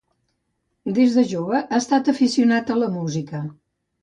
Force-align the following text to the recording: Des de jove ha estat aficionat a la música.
Des 0.97 1.17
de 1.17 1.25
jove 1.33 1.59
ha 1.59 1.79
estat 1.81 2.09
aficionat 2.15 2.73
a 2.73 2.79
la 2.85 2.89
música. 2.97 3.45